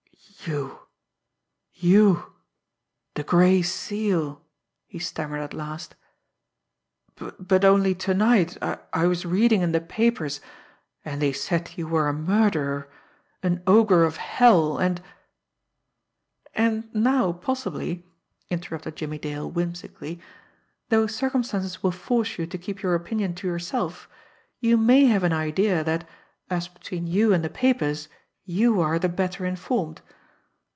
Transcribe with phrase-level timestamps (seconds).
[0.47, 0.79] "You!
[1.75, 2.33] You
[3.13, 4.41] the Gray Seal!"
[4.87, 5.93] he stammered at last.
[7.15, 10.41] "But only to night I was reading in the papers,
[11.05, 12.89] and they said you were a murderer,
[13.43, 14.99] an ogre of hell, and"
[16.55, 18.07] "And now, possibly,"
[18.49, 20.19] interrupted Jimmie Dale whimsically,
[20.89, 24.09] "though circumstances will force you to keep your opinion to yourself,
[24.59, 26.09] you may have an idea that,
[26.49, 28.09] as between you and the papers,
[28.43, 30.01] you are the better informed.